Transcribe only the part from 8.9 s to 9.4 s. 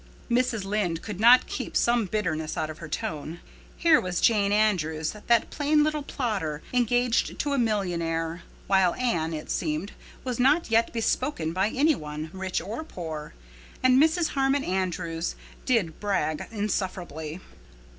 Anne,